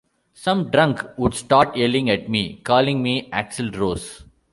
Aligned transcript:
Some 0.33 0.71
drunk 0.71 1.03
would 1.19 1.35
start 1.35 1.75
yelling 1.77 2.09
at 2.09 2.27
me, 2.27 2.55
calling 2.63 3.03
me 3.03 3.29
Axl 3.31 3.77
Rose. 3.77 4.23